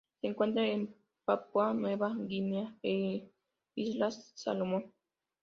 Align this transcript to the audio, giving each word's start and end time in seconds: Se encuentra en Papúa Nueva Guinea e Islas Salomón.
Se 0.19 0.25
encuentra 0.25 0.65
en 0.65 0.95
Papúa 1.25 1.75
Nueva 1.75 2.15
Guinea 2.17 2.75
e 2.81 3.29
Islas 3.75 4.31
Salomón. 4.33 4.91